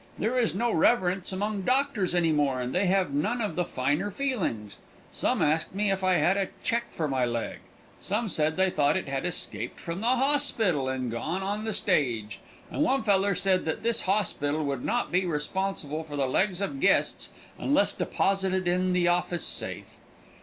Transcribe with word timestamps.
There 0.17 0.35
is 0.39 0.55
no 0.55 0.71
reverence 0.71 1.31
among 1.31 1.61
doctors 1.61 2.15
any 2.15 2.31
more 2.31 2.59
and 2.59 2.73
they 2.73 2.87
have 2.87 3.11
none 3.13 3.39
of 3.39 3.55
the 3.55 3.63
finer 3.65 4.09
feelings. 4.09 4.77
Some 5.11 5.43
asked 5.43 5.75
me 5.75 5.91
if 5.91 6.03
I 6.03 6.15
had 6.15 6.37
a 6.37 6.49
check 6.63 6.85
for 6.89 7.07
my 7.07 7.23
leg. 7.23 7.59
Some 7.99 8.27
said 8.27 8.55
they 8.57 8.71
thought 8.71 8.97
it 8.97 9.07
had 9.07 9.27
escaped 9.27 9.79
from 9.79 10.01
the 10.01 10.07
hosspital 10.15 10.89
and 10.89 11.11
gone 11.11 11.43
on 11.43 11.65
the 11.65 11.71
stage, 11.73 12.39
and 12.71 12.81
one 12.81 13.03
feller 13.03 13.35
said 13.35 13.63
that 13.65 13.83
this 13.83 14.01
hosspital 14.07 14.65
would 14.65 14.83
not 14.83 15.11
be 15.11 15.23
responsible 15.23 16.03
for 16.03 16.15
the 16.15 16.25
legs 16.25 16.61
of 16.61 16.79
guests 16.79 17.29
unless 17.59 17.93
deposited 17.93 18.67
in 18.67 18.93
the 18.93 19.07
office 19.07 19.45
safe. 19.45 19.97